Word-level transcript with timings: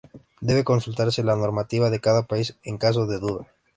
Debe 0.39 0.63
consultarse 0.63 1.23
la 1.23 1.35
normativa 1.35 1.91
de 1.91 1.99
cada 1.99 2.23
país 2.25 2.55
en 2.63 2.79
caso 2.79 3.05
de 3.05 3.19
duda. 3.19 3.45